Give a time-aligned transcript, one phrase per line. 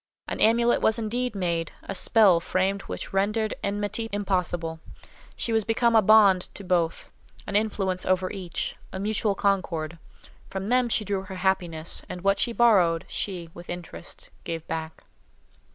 [0.27, 4.79] An amulet was indeed made, a spell framed which rendered enmity impossible.
[5.35, 7.11] She was become a bond to both,
[7.45, 9.99] an influence over each, a mutual concord.
[10.49, 15.03] From them she drew her happiness, and what she borrowed, she, with interest, gave back.